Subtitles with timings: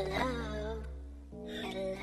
[0.00, 0.82] Hello?
[1.46, 1.94] Hello?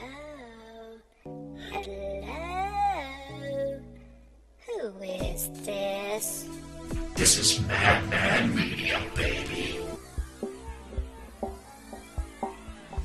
[2.22, 3.80] Hello?
[4.68, 6.48] Who is this?
[7.16, 9.80] This is Mad Mad Media, baby.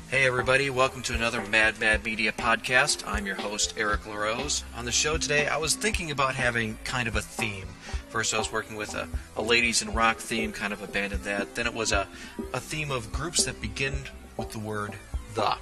[0.09, 3.03] Hey, everybody, welcome to another Mad Mad Media podcast.
[3.07, 4.63] I'm your host, Eric LaRose.
[4.75, 7.65] On the show today, I was thinking about having kind of a theme.
[8.09, 9.07] First, I was working with a,
[9.37, 11.55] a ladies in rock theme, kind of abandoned that.
[11.55, 12.07] Then it was a,
[12.53, 13.95] a theme of groups that begin
[14.37, 14.93] with the word
[15.35, 15.55] the.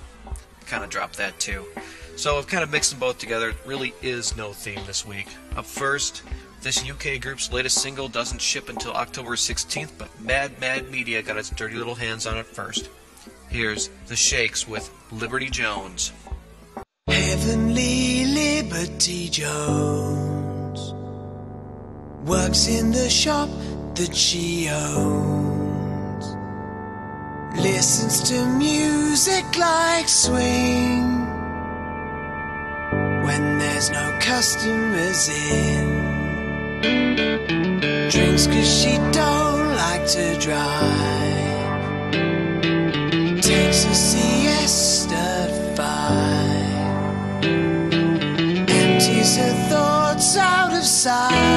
[0.65, 1.65] Kind of dropped that too.
[2.15, 3.49] So I've kind of mixed them both together.
[3.49, 5.27] It really is no theme this week.
[5.55, 6.23] Up first,
[6.61, 11.37] this UK group's latest single doesn't ship until October 16th, but Mad Mad Media got
[11.37, 12.89] its dirty little hands on it first.
[13.49, 16.11] Here's The Shakes with Liberty Jones.
[17.07, 20.93] Heavenly Liberty Jones
[22.23, 23.49] works in the shop
[23.95, 25.50] that she owns.
[27.61, 31.27] Listens to music like swing
[33.23, 35.85] when there's no customers in.
[38.09, 42.11] Drinks cause she don't like to drive.
[43.41, 46.61] Takes a siesta at five
[49.01, 51.50] empties her thoughts out of sight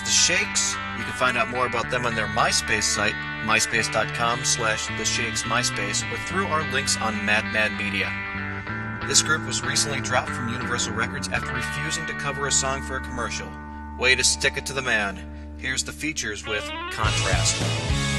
[0.00, 0.74] was The Shakes.
[0.98, 3.14] You can find out more about them on their MySpace site,
[3.44, 8.12] myspace.com slash The Shakes MySpace, or through our links on Mad Mad Media.
[9.08, 12.96] This group was recently dropped from Universal Records after refusing to cover a song for
[12.96, 13.48] a commercial.
[13.98, 15.18] Way to stick it to the man.
[15.56, 18.15] Here's the features with Contrast.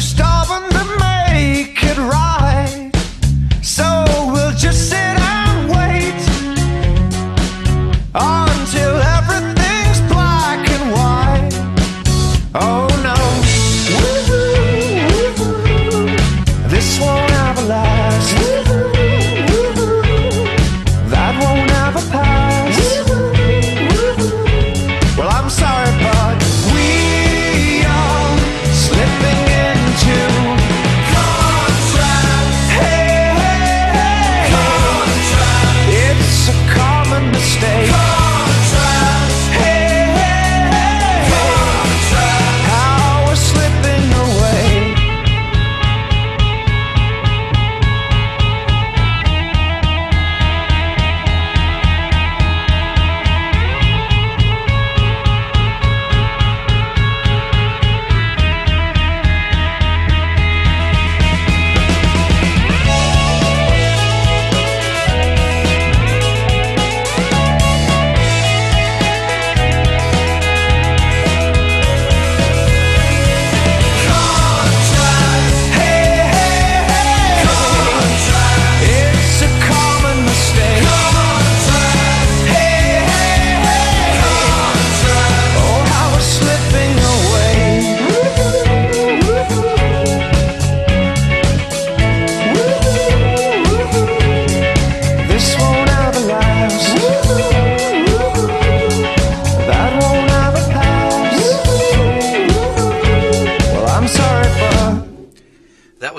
[0.00, 2.37] Starving to make it right.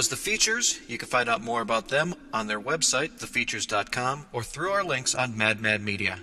[0.09, 0.79] The Features.
[0.87, 5.13] You can find out more about them on their website, thefeatures.com, or through our links
[5.13, 6.17] on Mad Mad Media.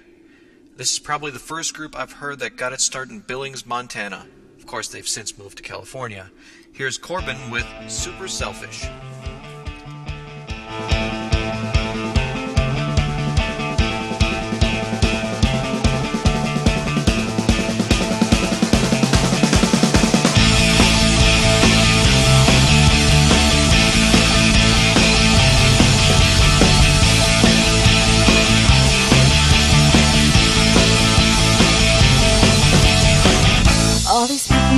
[0.76, 4.26] This is probably the first group I've heard that got its start in Billings, Montana.
[4.58, 6.32] Of course, they've since moved to California.
[6.72, 8.86] Here's Corbin with Super Selfish.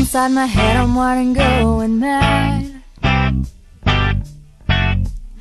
[0.09, 2.83] Inside my head, I'm and going mad.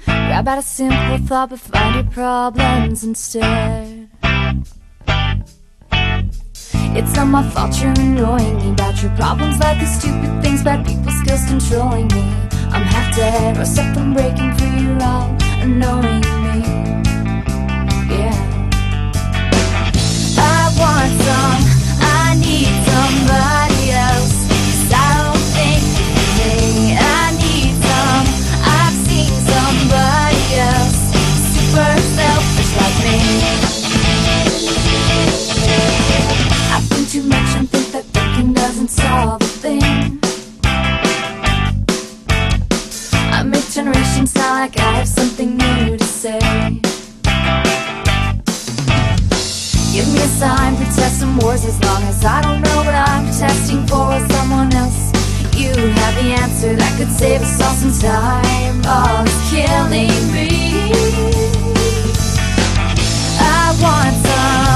[0.06, 4.10] Grab out a simple thought, but find your problems instead.
[6.98, 10.86] It's not my fault you're annoying me about your problems, like the stupid things, bad
[10.86, 12.24] people skills controlling me.
[12.76, 15.30] I'm half dead, or something breaking free, you're all
[15.64, 16.60] annoying me.
[18.12, 18.36] Yeah.
[20.38, 21.77] I want some,
[49.98, 53.26] Give me a sign, protest some wars as long as I don't know what I'm
[53.26, 55.10] protesting for with someone else.
[55.58, 58.86] You have the answer that could save us all some time.
[58.86, 60.94] All killing me.
[63.42, 64.67] I want some,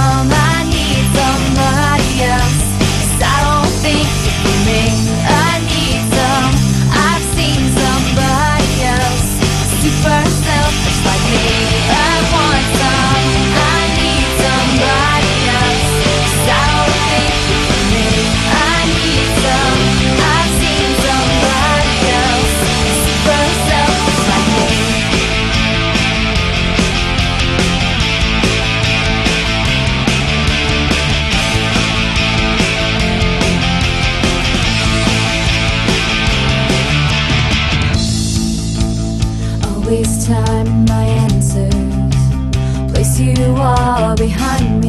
[44.12, 44.81] far behind.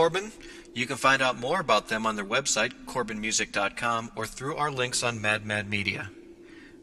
[0.00, 0.32] Corbin.
[0.72, 5.02] You can find out more about them on their website, corbinmusic.com, or through our links
[5.02, 6.08] on Mad Mad Media.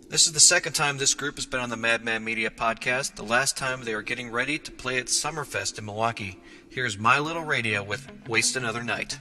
[0.08, 3.16] This is the second time this group has been on the Mad Mad Media podcast,
[3.16, 6.40] the last time they were getting ready to play at Summerfest in Milwaukee.
[6.70, 9.18] Here's My Little Radio with Waste Another Night.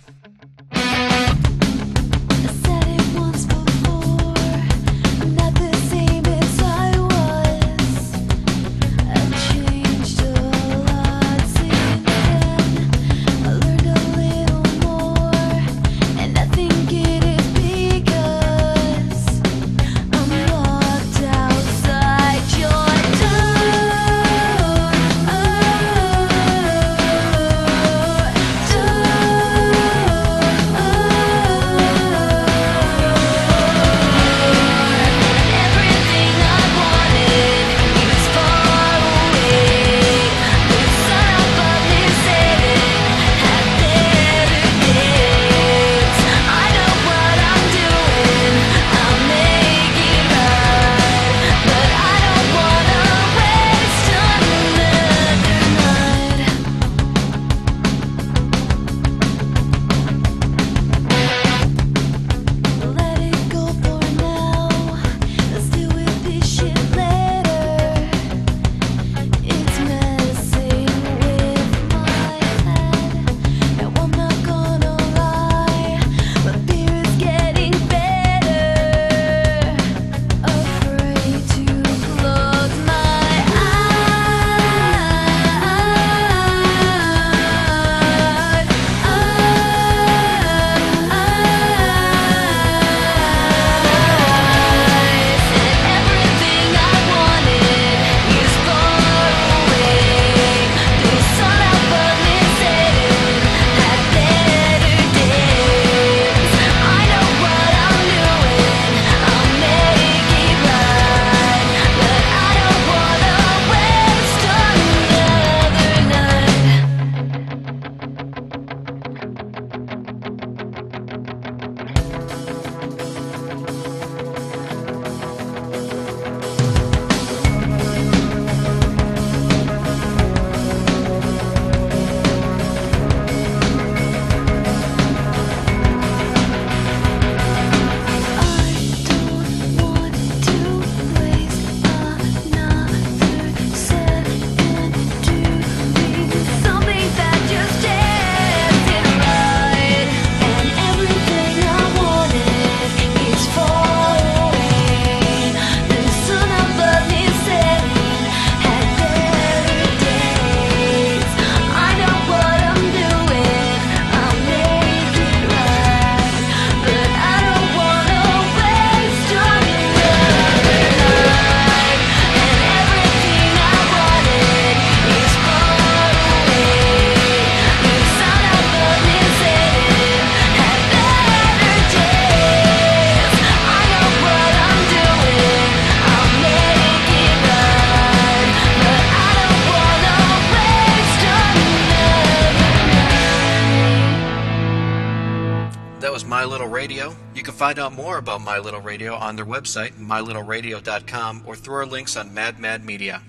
[197.67, 202.17] find out more about My Little Radio on their website, mylittleradio.com, or through our links
[202.17, 203.21] on Mad Mad Media.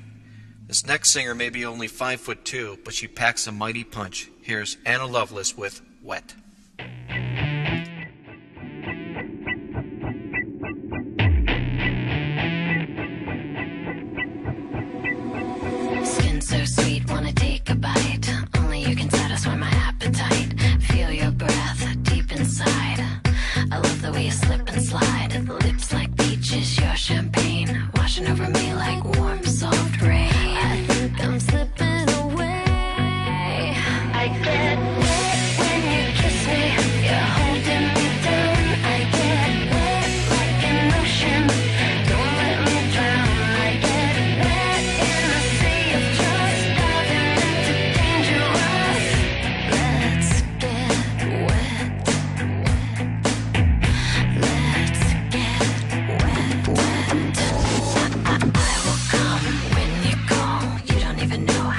[0.67, 4.29] This next singer may be only five foot two, but she packs a mighty punch.
[4.43, 6.35] Here's Anna Lovelace with Wet.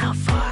[0.08, 0.47] yourself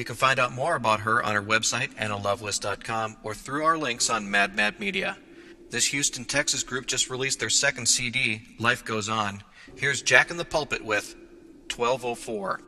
[0.00, 4.08] You can find out more about her on her website, AnnaLoveless.com, or through our links
[4.08, 5.18] on Mad Mad Media.
[5.68, 9.42] This Houston, Texas group just released their second CD, Life Goes On.
[9.76, 11.14] Here's Jack in the Pulpit with
[11.76, 12.60] 1204.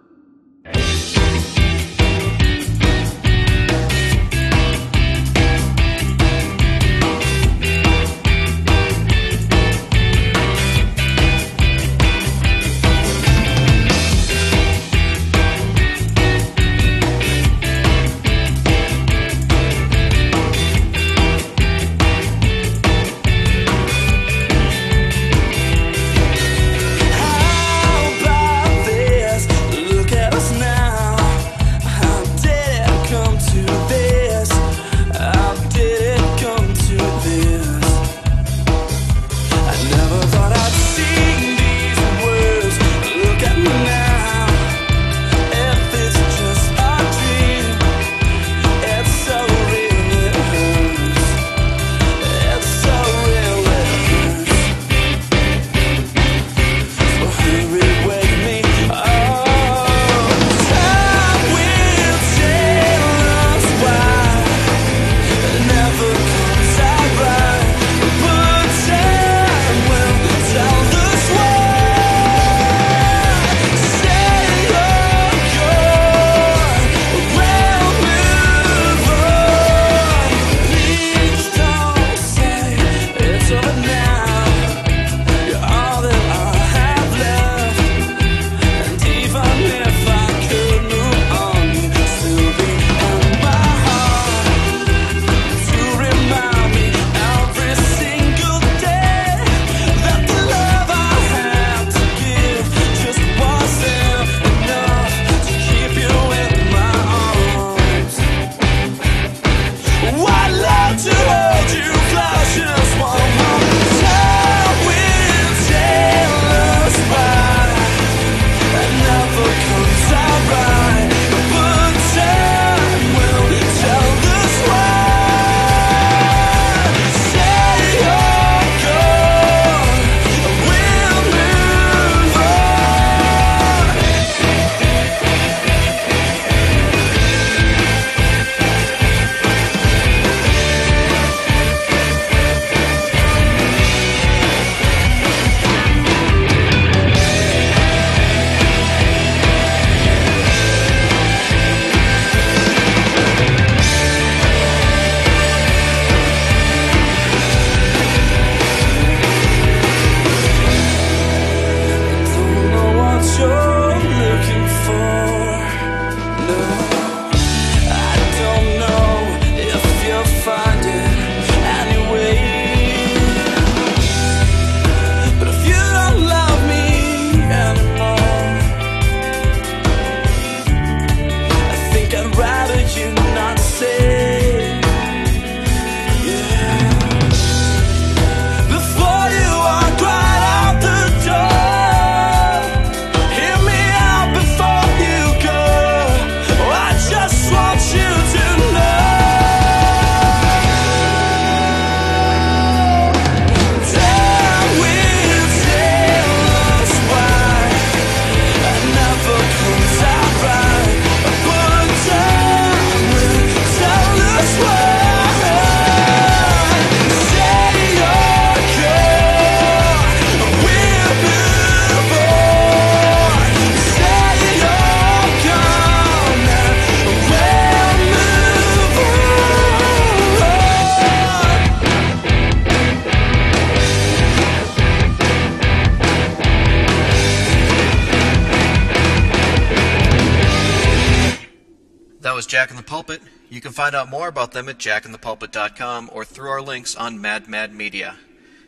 [242.63, 243.21] Jack in the Pulpit.
[243.51, 247.49] You can find out more about them at jackinthepulpit.com or through our links on Mad
[247.49, 248.15] Mad Media.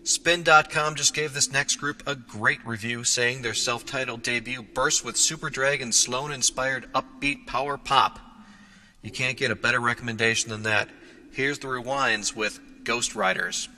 [0.03, 5.05] Spin.com just gave this next group a great review, saying their self titled debut burst
[5.05, 8.19] with Superdrag and Sloan inspired upbeat power pop.
[9.01, 10.89] You can't get a better recommendation than that.
[11.31, 13.69] Here's the rewinds with Ghost Riders.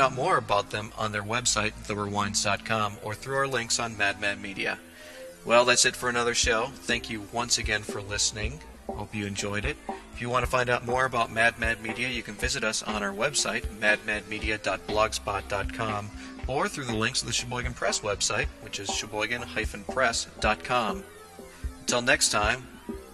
[0.00, 4.18] Find out more about them on their website, therewinds.com, or through our links on Mad
[4.18, 4.78] Mad Media.
[5.44, 6.68] Well, that's it for another show.
[6.72, 8.60] Thank you once again for listening.
[8.88, 9.76] Hope you enjoyed it.
[10.14, 12.82] If you want to find out more about Mad Mad Media, you can visit us
[12.82, 16.10] on our website, madmadmedia.blogspot.com,
[16.46, 21.04] or through the links of the Sheboygan Press website, which is sheboygan-press.com.
[21.80, 22.66] Until next time,